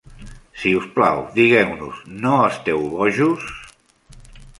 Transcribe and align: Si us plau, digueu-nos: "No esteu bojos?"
Si 0.59 0.69
us 0.77 0.85
plau, 0.95 1.19
digueu-nos: 1.35 1.99
"No 2.23 2.31
esteu 2.53 2.81
bojos?" 2.95 3.45